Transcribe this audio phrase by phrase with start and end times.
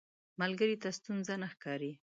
[0.41, 1.91] ملګری ته ستونزه مه ښکاري